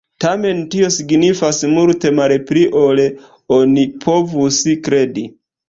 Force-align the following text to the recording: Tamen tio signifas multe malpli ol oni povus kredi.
Tamen 0.23 0.61
tio 0.75 0.87
signifas 0.95 1.59
multe 1.75 2.13
malpli 2.21 2.65
ol 2.85 3.03
oni 3.61 3.87
povus 4.09 4.61
kredi. 4.91 5.31